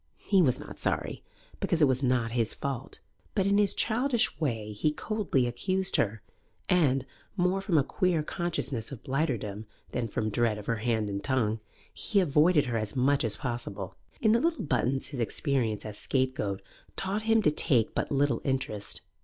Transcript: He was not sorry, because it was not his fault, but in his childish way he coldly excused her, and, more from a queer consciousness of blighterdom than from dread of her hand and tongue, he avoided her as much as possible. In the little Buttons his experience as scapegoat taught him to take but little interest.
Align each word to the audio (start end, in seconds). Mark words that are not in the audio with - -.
He 0.17 0.41
was 0.41 0.59
not 0.59 0.79
sorry, 0.79 1.23
because 1.59 1.79
it 1.79 1.87
was 1.87 2.01
not 2.01 2.31
his 2.31 2.55
fault, 2.55 3.01
but 3.35 3.45
in 3.45 3.59
his 3.59 3.75
childish 3.75 4.39
way 4.39 4.71
he 4.73 4.91
coldly 4.91 5.45
excused 5.45 5.97
her, 5.97 6.23
and, 6.67 7.05
more 7.37 7.61
from 7.61 7.77
a 7.77 7.83
queer 7.83 8.23
consciousness 8.23 8.91
of 8.91 9.03
blighterdom 9.03 9.67
than 9.91 10.07
from 10.07 10.31
dread 10.31 10.57
of 10.57 10.65
her 10.65 10.77
hand 10.77 11.07
and 11.07 11.23
tongue, 11.23 11.59
he 11.93 12.19
avoided 12.19 12.65
her 12.65 12.79
as 12.79 12.95
much 12.95 13.23
as 13.23 13.37
possible. 13.37 13.95
In 14.19 14.31
the 14.31 14.39
little 14.41 14.63
Buttons 14.63 15.09
his 15.09 15.19
experience 15.19 15.85
as 15.85 15.99
scapegoat 15.99 16.63
taught 16.95 17.21
him 17.29 17.43
to 17.43 17.51
take 17.51 17.93
but 17.93 18.11
little 18.11 18.41
interest. 18.43 19.01